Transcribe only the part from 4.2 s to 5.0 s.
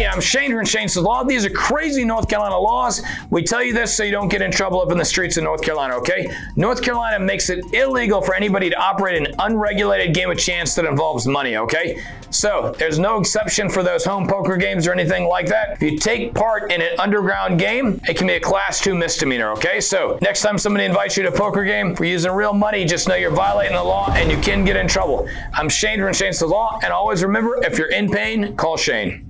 get in trouble up in